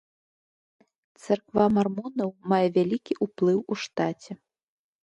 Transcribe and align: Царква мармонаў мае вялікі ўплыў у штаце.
Царква 1.25 1.65
мармонаў 1.75 2.29
мае 2.55 2.63
вялікі 2.79 3.13
ўплыў 3.29 3.59
у 3.71 3.81
штаце. 3.87 4.33